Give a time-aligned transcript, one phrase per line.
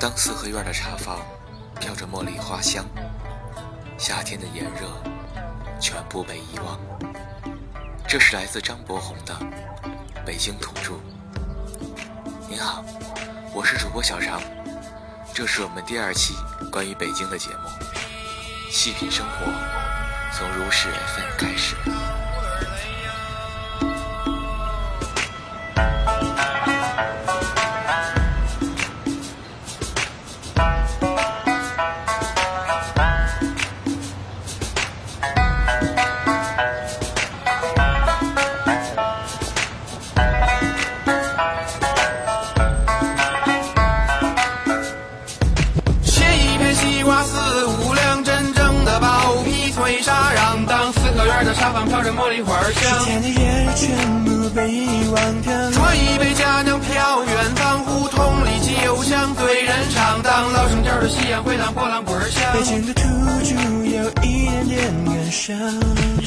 [0.00, 1.20] 当四合院的茶房
[1.78, 2.86] 飘着茉莉花香，
[3.98, 4.88] 夏天的炎热
[5.78, 6.80] 全部被遗忘。
[8.08, 9.34] 这是来自张博宏的
[10.24, 10.94] 《北京土著》。
[12.48, 12.82] 您好，
[13.52, 14.40] 我是主播小常，
[15.34, 16.34] 这是我们第二期
[16.72, 17.68] 关于北京的节目，
[18.70, 19.52] 细品生活，
[20.32, 21.76] 从如是缘分开始。
[51.88, 55.52] 飘着茉莉花香，天的夜全部被遗忘掉。
[55.70, 60.22] 啜一杯佳酿飘远方，胡同里酒香对人唱。
[60.22, 62.52] 当老城角的夕阳回荡波浪滚响。
[62.52, 63.02] 北京的土
[63.42, 65.56] 著有一点点感伤。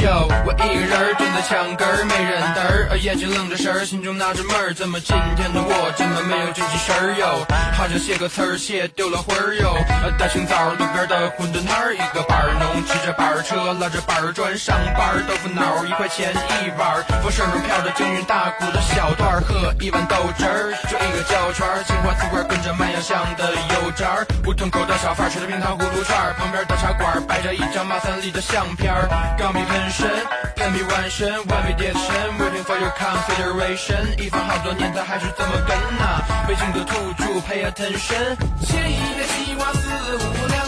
[0.02, 7.46] 哟，我一个人儿蹲在墙根儿，没人搭儿，眼睛愣着神儿，心中纳着闷儿，怎么今天的我这么没有精气神儿哟？
[7.78, 9.76] 好像写个词儿写丢了魂儿哟。
[10.04, 30.06] 呃大清早路边的馄饨摊儿，一个板儿农骑着板儿车，拉着板儿砖上班儿，豆腐脑儿一块钱一碗儿，风身上飘着京韵大鼓的小段儿，喝一碗豆汁儿，就一个焦圈儿，青花瓷罐跟着麦芽香的油渣儿，胡同口的小贩儿吃着冰糖葫芦串儿，旁边的茶馆儿摆着一张马三立的相片儿，钢笔喷身，
[30.54, 32.06] 喷笔完身，完美叠身
[32.38, 40.62] ，waiting for your consideration，一放好多年它还是这么跟呐、北京的土著 pay attention，切一个西瓜四五两，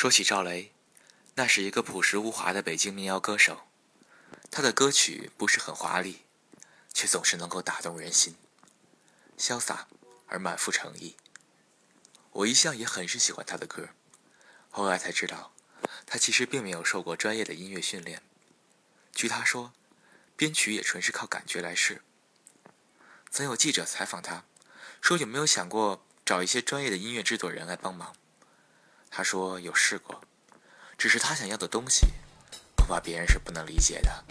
[0.00, 0.72] 说起赵雷，
[1.34, 3.66] 那是一个朴实无华的北京民谣歌手，
[4.50, 6.22] 他的歌曲不是很华丽，
[6.94, 8.34] 却总是能够打动人心，
[9.36, 9.88] 潇洒
[10.26, 11.16] 而满腹诚意。
[12.30, 13.90] 我一向也很是喜欢他的歌，
[14.70, 15.52] 后来才知道，
[16.06, 18.22] 他其实并没有受过专业的音乐训练。
[19.14, 19.74] 据他说，
[20.34, 22.00] 编曲也纯是靠感觉来试。
[23.30, 24.46] 曾有记者采访他，
[25.02, 28.16] 说有没有想过找一些专业的音乐制作人来帮忙？
[29.10, 30.20] 他说有试过，
[30.96, 32.06] 只是他想要的东西，
[32.76, 34.24] 恐怕别人是不能理解的。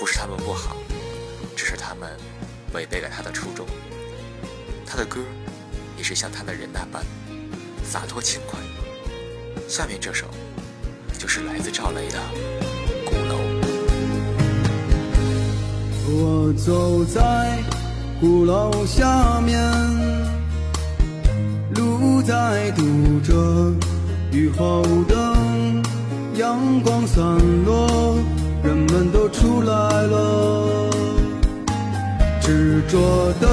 [0.00, 0.76] 不是他们不好，
[1.56, 2.18] 只是他们
[2.72, 3.64] 违背了他的初衷。
[4.84, 5.20] 他的歌
[5.96, 7.04] 也是像他的人那般
[7.84, 8.58] 洒脱轻快。
[9.68, 10.26] 下面这首
[11.16, 12.18] 就是来自赵雷的
[13.04, 13.38] 《鼓楼》。
[16.06, 17.62] 我走在
[18.20, 19.58] 鼓楼下面，
[22.26, 22.82] 在堵
[23.22, 23.34] 着，
[24.32, 25.14] 雨后的，
[26.36, 27.22] 阳光散
[27.66, 28.16] 落，
[28.62, 30.90] 人们都出来了，
[32.40, 32.98] 执着
[33.40, 33.46] 的，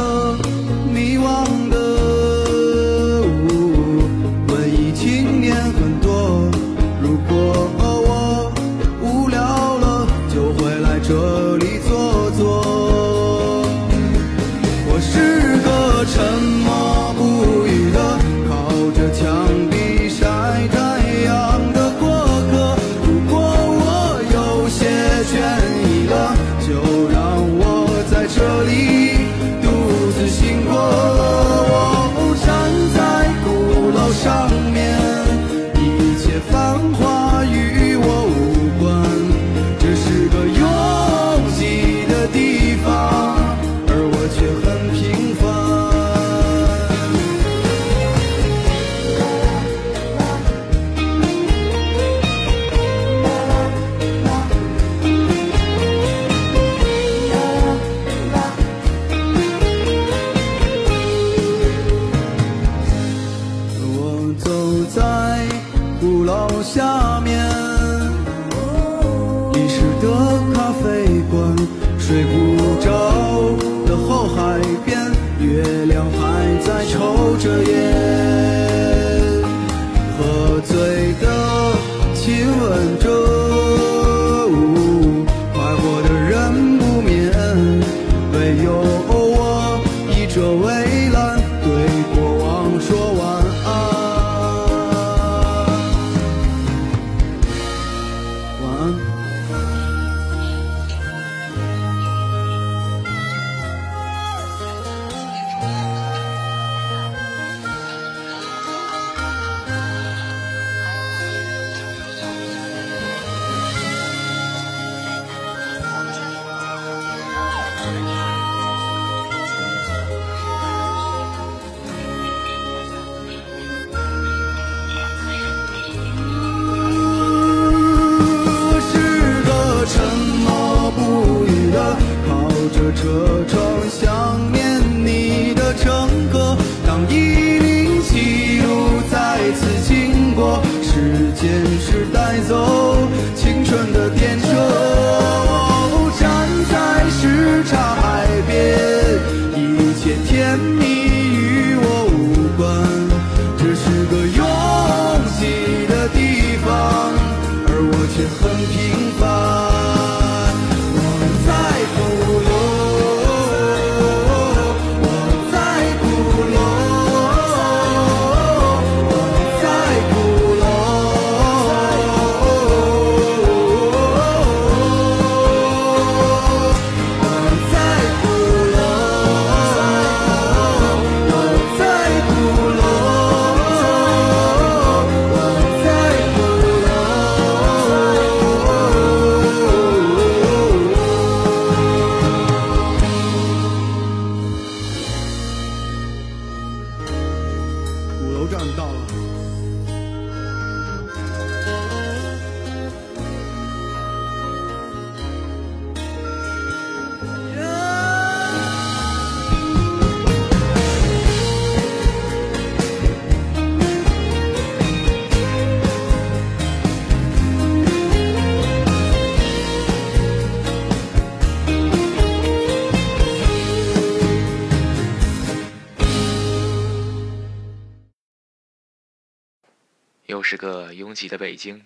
[230.52, 231.86] 是个拥挤的北京，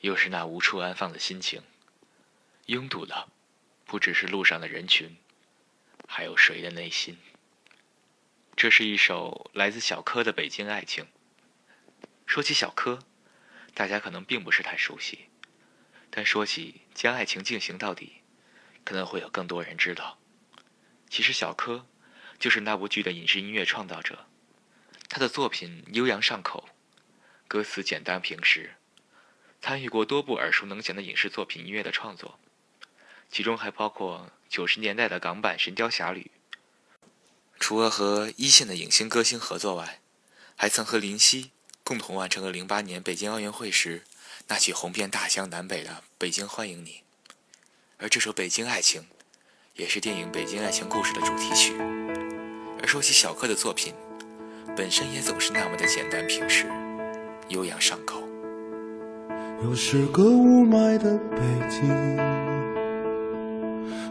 [0.00, 1.62] 又是那无处安放的心情。
[2.64, 3.28] 拥堵的，
[3.84, 5.16] 不只是路上的人群，
[6.08, 7.16] 还有谁的内心？
[8.56, 11.04] 这是一首来自小柯的《北京爱情》。
[12.26, 12.98] 说起小柯，
[13.72, 15.26] 大家可能并不是太熟悉，
[16.10, 18.14] 但说起将爱情进行到底，
[18.82, 20.18] 可能会有更多人知道。
[21.08, 21.86] 其实小柯
[22.40, 24.26] 就是那部剧的影视音乐创造者，
[25.08, 26.68] 他的作品悠扬上口。
[27.48, 28.74] 歌词简单平实，
[29.62, 32.38] 参与过多部耳熟能详的影视作品音乐的创作，
[33.30, 36.30] 其中还包括九十年代的港版《神雕侠侣》。
[37.60, 40.00] 除了和一线的影星歌星合作外，
[40.56, 41.52] 还曾和林夕
[41.84, 44.02] 共同完成了零八年北京奥运会时
[44.48, 47.02] 那曲红遍大江南北的《北京欢迎你》，
[47.98, 49.02] 而这首《北京爱情》
[49.74, 51.76] 也是电影《北京爱情故事》的主题曲。
[52.80, 53.94] 而说起小柯的作品，
[54.76, 56.85] 本身也总是那么的简单平实。
[57.48, 58.22] 悠扬上口。
[59.64, 61.38] 又是个雾霾的北
[61.70, 61.88] 京，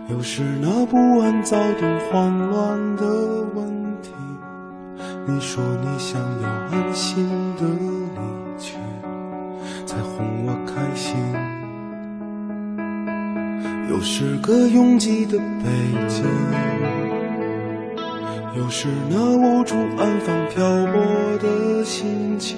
[0.10, 3.06] 又是那不安、躁动、慌乱的
[3.54, 3.68] 问
[4.02, 4.12] 题。
[5.28, 7.28] 你说你想要安心
[7.58, 8.76] 的离去，
[9.86, 11.16] 才哄我开心。
[13.88, 16.26] 又是个拥挤的北京，
[18.58, 22.58] 又是那无处安放、漂泊的心情。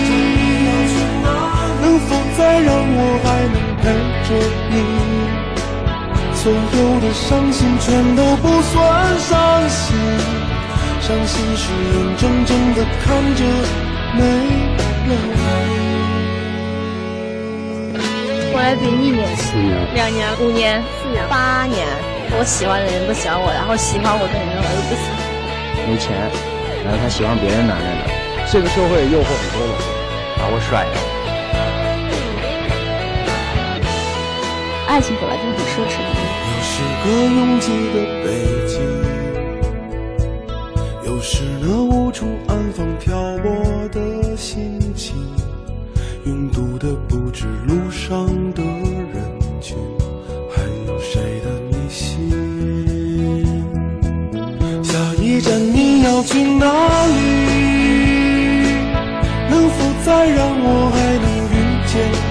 [1.91, 3.91] 能否再让我还能陪
[4.23, 4.31] 着
[4.71, 4.73] 你？
[6.33, 6.55] 所有
[7.01, 9.93] 的伤心全都不算伤心，
[11.01, 13.43] 伤心是眼睁睁的看着
[14.15, 15.11] 没了你。
[18.53, 21.85] 我来北京一年，四年，两年，五年，四年，八年。
[22.39, 25.19] 我喜欢的人不喜欢我，然后喜欢我的人我又不喜欢。
[25.89, 26.15] 没钱，
[26.85, 28.03] 然后他喜欢别人男人的。
[28.49, 29.75] 这个社会诱惑很多嘛，
[30.39, 31.10] 把我甩了。
[34.91, 36.07] 爱情本来就是很奢侈的。
[36.51, 37.95] 又是个拥挤的
[38.25, 38.27] 北
[38.67, 38.75] 京，
[41.05, 41.31] 又是
[41.61, 43.47] 那无处安放、漂泊
[43.93, 45.15] 的心情，
[46.25, 49.23] 拥堵的不止路上的人
[49.61, 49.77] 群，
[50.53, 52.29] 还有谁的内心？
[54.83, 56.65] 下一站你要去哪
[57.07, 57.13] 里？
[59.49, 61.55] 能否再让我还能遇
[61.87, 62.30] 见你？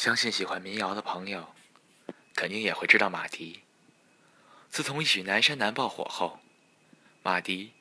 [0.00, 1.54] 相信喜欢民谣的朋友，
[2.34, 3.60] 肯定也会知道马迪。
[4.70, 6.40] 自从一曲《南山南》爆火后，
[7.22, 7.74] 马迪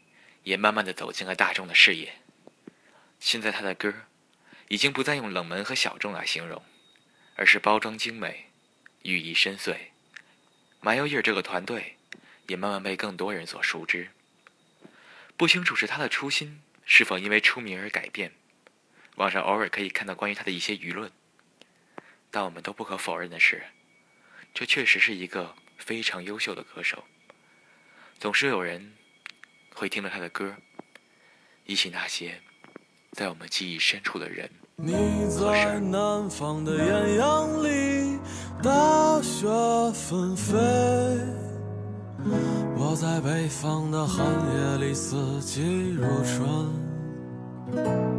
[0.43, 2.15] 也慢慢的走进了大众的视野。
[3.21, 3.93] 现在他的歌
[4.67, 6.61] 已经不再用冷门和小众来形容，
[7.37, 8.47] 而是包装精美，
[9.03, 9.77] 寓意深邃。
[10.81, 11.95] 麻油叶这个团队
[12.47, 14.09] 也慢慢被更多人所熟知。
[15.37, 18.33] 不清楚是他的初心是否因为出名而改变，
[19.15, 21.09] 网上偶尔可以看到关于他的一些舆论。
[22.31, 23.63] 但我们都不可否认的是，
[24.53, 27.03] 这确实是一个非常优秀的歌手。
[28.19, 28.93] 总是有人
[29.73, 30.55] 会听了他的歌，
[31.65, 32.39] 忆起那些
[33.13, 35.79] 在我们记忆深处的人你和事在儿。
[35.79, 38.19] 南方的艳阳里，
[38.61, 39.47] 大雪
[39.93, 40.55] 纷飞；
[42.77, 48.18] 我在北方的寒夜里，四季如春。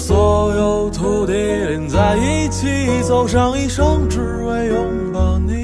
[0.00, 2.66] 所有土地连在一起，
[3.02, 5.62] 走上一生，只为拥抱你，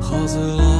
[0.00, 0.79] 喝醉了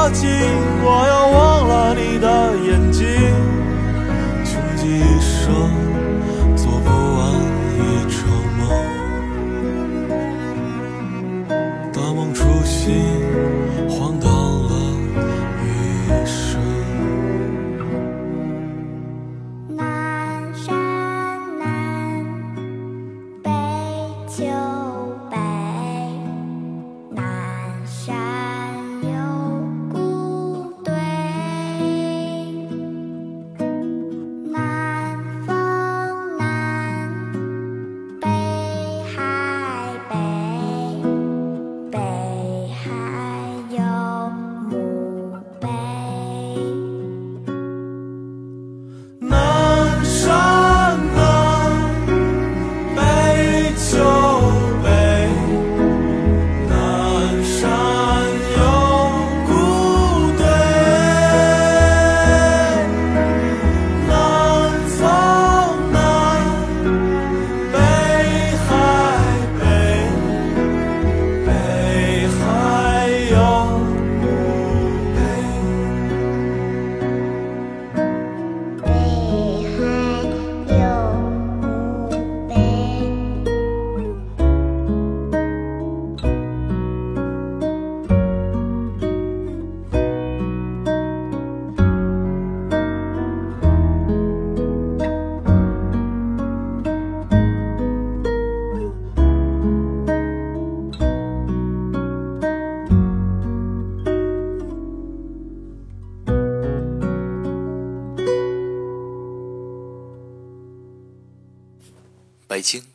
[112.61, 112.93] 北京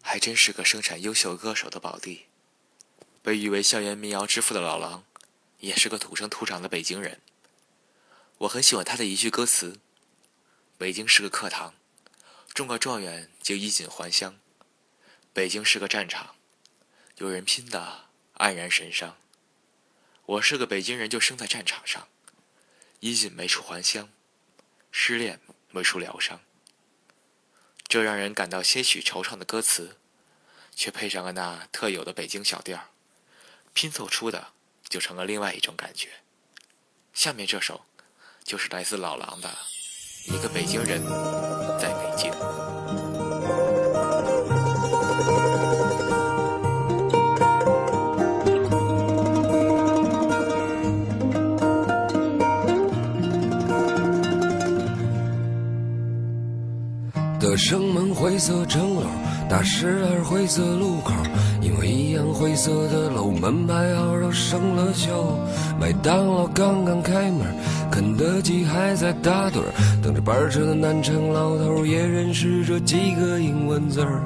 [0.00, 2.26] 还真是个生产优秀歌手的宝地。
[3.24, 5.04] 被誉为校园民谣之父的老狼，
[5.58, 7.20] 也是个土生土长的北京人。
[8.38, 9.80] 我很喜欢他的一句歌词
[10.78, 11.74] ：“北京是个课堂，
[12.54, 14.34] 中个状元就衣锦还乡；
[15.32, 16.36] 北京是个战场，
[17.16, 19.16] 有人拼的黯然神伤。
[20.24, 22.06] 我是个北京人，就生在战场上，
[23.00, 24.08] 衣锦没处还乡，
[24.92, 25.40] 失恋
[25.72, 26.40] 没处疗伤。”
[27.90, 29.96] 这让人感到些许惆怅的歌词，
[30.76, 32.92] 却配上了那特有的北京小调，
[33.72, 34.52] 拼凑出的
[34.88, 36.08] 就成了另外一种感觉。
[37.12, 37.84] 下面这首
[38.44, 39.48] 就是来自老狼的
[40.32, 41.02] 《一个北京人
[58.30, 59.02] 灰色城楼，
[59.48, 61.12] 大石栏灰色路口，
[61.60, 65.10] 因为一样灰色的楼，门牌号都生了锈。
[65.80, 67.40] 麦当劳刚刚开门，
[67.90, 69.58] 肯德基还在打盹，
[70.00, 74.22] 等着班车的南城老头也认识这几个英文字儿。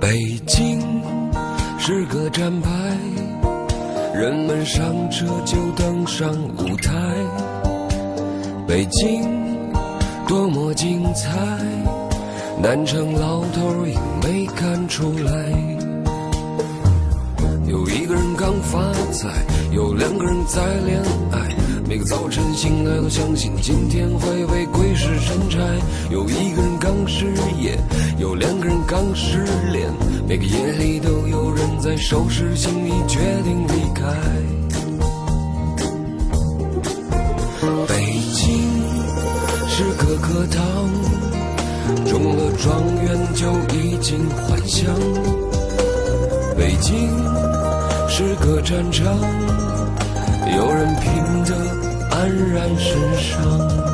[0.00, 0.80] 北京
[1.78, 2.70] 是个站牌，
[4.14, 6.90] 人们上车就登上舞台。
[8.66, 9.43] 北京。
[10.34, 11.30] 多么精彩！
[12.60, 15.32] 南城老头也没看出来。
[17.68, 19.28] 有一个人刚发财，
[19.70, 21.54] 有两个人在恋爱。
[21.88, 25.60] 每个早晨醒来都相信今天会被鬼使神差。
[26.10, 27.26] 有一个人刚失
[27.62, 27.78] 业，
[28.18, 29.88] 有两个人刚失恋。
[30.26, 34.12] 每个夜里都有人在收拾行李，决定离开。
[40.24, 40.56] 课堂，
[42.06, 44.90] 中了状元就衣锦还乡。
[46.56, 47.10] 北京
[48.08, 49.04] 是个战场，
[50.56, 51.12] 有人拼
[51.44, 51.54] 得
[52.10, 53.93] 安然神伤。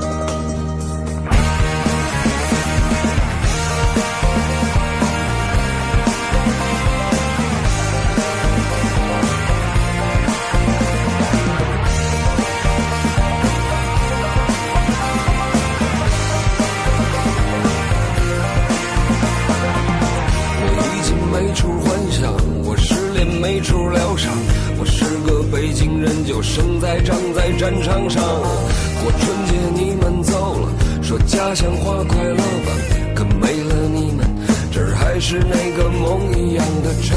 [25.80, 28.22] 个北京人，就生在长在战场上。
[28.22, 30.68] 过春节你们走了，
[31.02, 32.72] 说家乡话快乐吧，
[33.14, 34.26] 可没了你们，
[34.70, 37.16] 这儿还是那个梦一样的城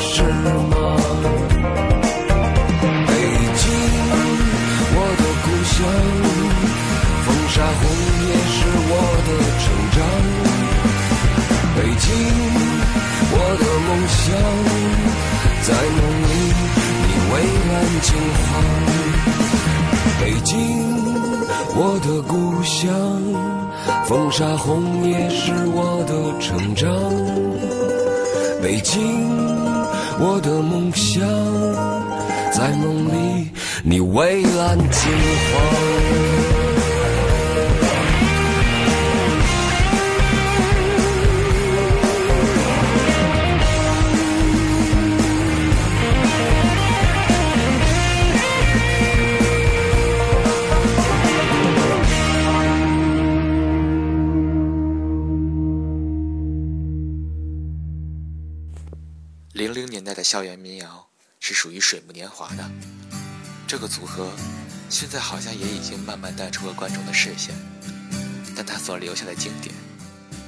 [0.00, 0.96] 市吗？
[3.06, 3.12] 北
[3.56, 3.68] 京，
[4.94, 5.76] 我的故乡，
[7.26, 7.80] 风沙红
[8.24, 8.92] 也是我
[9.26, 9.28] 的
[9.60, 9.96] 成长。
[11.76, 12.08] 北京，
[13.30, 14.26] 我的梦想，
[15.62, 16.32] 在梦里
[17.30, 17.34] 蔚
[17.70, 18.46] 蓝金黄。
[20.20, 20.56] 北京，
[21.74, 22.88] 我的故乡，
[24.06, 26.88] 风沙红也是我的成长。
[28.62, 29.00] 北京，
[30.18, 31.20] 我的梦想，
[32.52, 33.50] 在梦里
[33.84, 35.12] 你蔚蓝金
[35.52, 36.47] 黄。
[60.18, 61.06] 在校园民谣
[61.38, 62.68] 是属于水木年华的，
[63.68, 64.32] 这个组合
[64.90, 67.54] 现在好像也已经慢慢淡出了观众的视线，
[68.56, 69.72] 但他所留下的经典，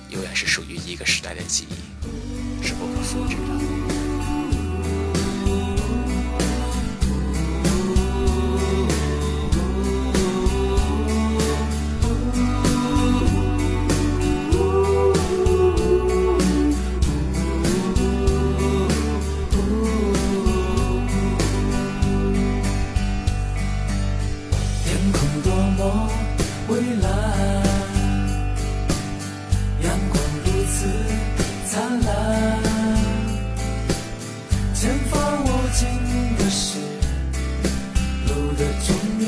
[0.09, 4.00] 永远是属于一个时代的记忆，是不可复制的。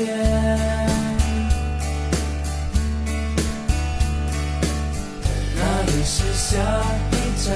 [0.03, 0.11] 终点。
[5.55, 6.59] 那里是下
[7.11, 7.13] 一
[7.43, 7.47] 站，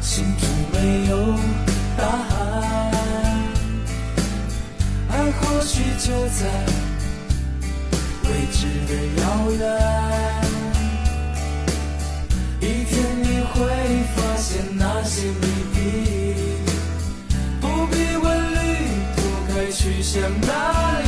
[0.00, 0.76] 心中没
[1.08, 1.12] 有
[1.96, 2.36] 答案。
[5.10, 6.40] 爱或许就在
[8.24, 8.90] 未知的
[9.20, 9.60] 遥远。
[12.60, 12.92] 一天
[13.22, 13.56] 你会
[14.14, 15.30] 发现那些
[19.70, 21.06] 去向哪里。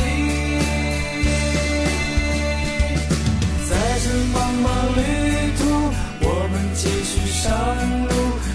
[3.67, 3.71] 在
[4.03, 4.99] 这茫茫旅
[5.57, 5.61] 途，
[6.21, 7.49] 我们继续上
[8.07, 8.11] 路。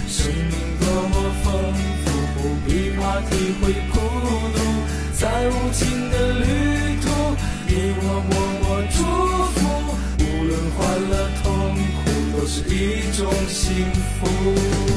[0.07, 1.45] 生命多么丰
[2.03, 3.95] 富，不必怕体会孤
[4.55, 4.57] 独。
[5.13, 6.43] 在无尽的旅
[7.01, 7.05] 途，
[7.67, 8.97] 你我默默祝
[9.53, 9.59] 福。
[10.19, 10.77] 无论欢
[11.09, 11.45] 乐痛
[12.03, 12.05] 苦，
[12.39, 12.75] 都是一
[13.15, 13.55] 种幸
[14.19, 14.96] 福。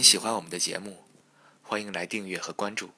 [0.00, 1.04] 您喜欢我们的节目，
[1.60, 2.88] 欢迎来订阅和关注，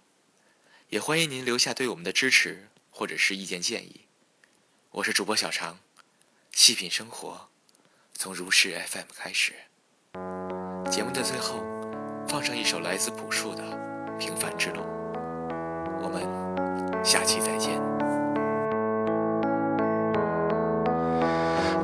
[0.90, 4.02] 也欢迎您留下对我们的支持或者是意见建议。
[4.92, 5.80] 我是主播小常，
[6.52, 7.48] 细品生活，
[8.14, 9.52] 从如是 FM 开始。
[10.92, 11.64] 节目的最后，
[12.28, 13.64] 放上一首来自朴树的
[14.16, 14.82] 《平凡之路》。
[16.00, 17.80] 我们下期再见。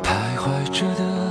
[0.01, 1.28] 徘徊着的，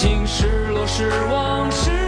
[0.00, 1.99] 我曾经失落失望失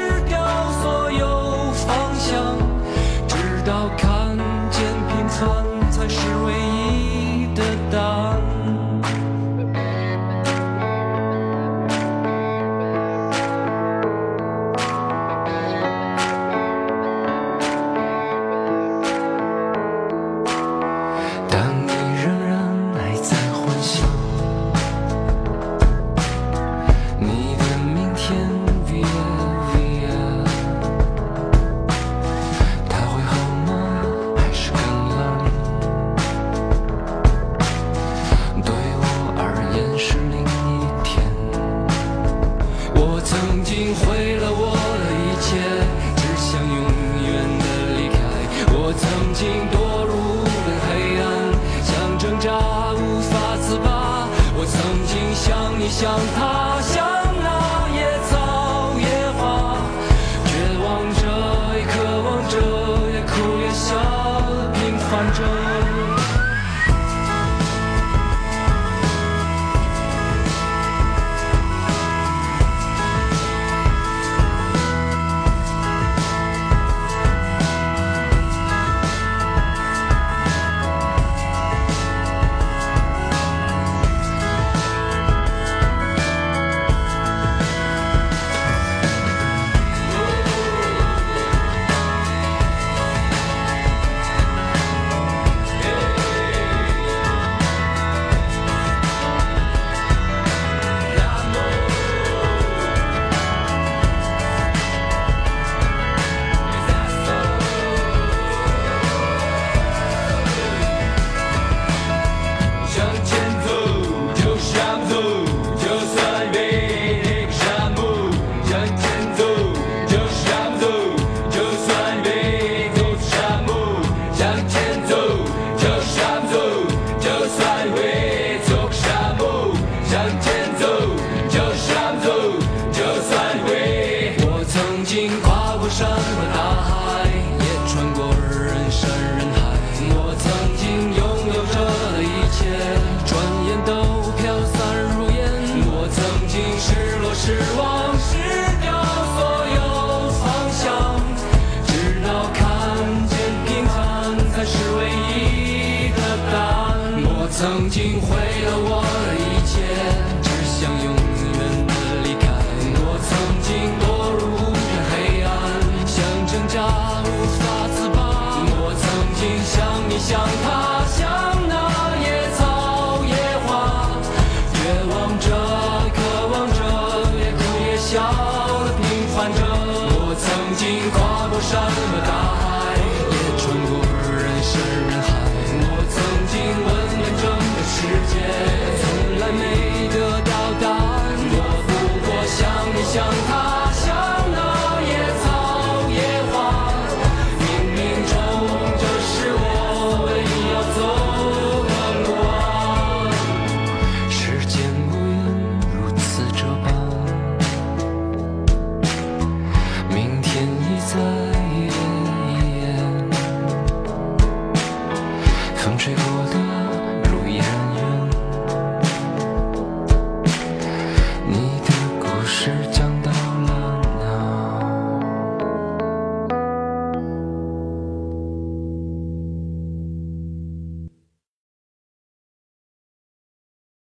[170.23, 170.62] 想